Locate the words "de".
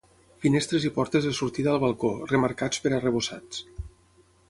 1.29-1.35